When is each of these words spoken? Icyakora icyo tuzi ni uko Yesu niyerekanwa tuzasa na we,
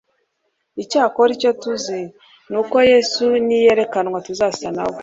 Icyakora 0.81 1.29
icyo 1.37 1.51
tuzi 1.61 1.99
ni 2.51 2.57
uko 2.61 2.75
Yesu 2.91 3.23
niyerekanwa 3.45 4.17
tuzasa 4.27 4.67
na 4.77 4.83
we, 4.89 4.97